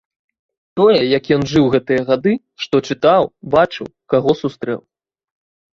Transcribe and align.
Тое, 0.79 0.95
як 1.17 1.29
ён 1.35 1.41
жыў 1.51 1.65
гэтыя 1.77 2.01
гады, 2.09 2.33
што 2.67 2.75
чытаў, 2.91 3.21
бачыў, 3.59 3.85
каго 4.17 4.31
сустрэў. 4.43 4.79